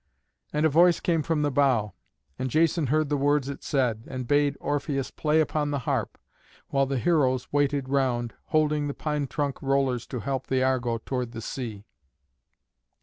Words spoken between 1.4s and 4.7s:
the bough, and Jason heard the words it said, and bade